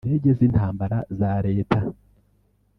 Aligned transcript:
Indege 0.05 0.29
z’intambara 0.37 0.97
za 1.17 1.31
reta 1.45 1.79